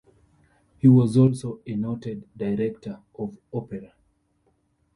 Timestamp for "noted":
1.75-2.27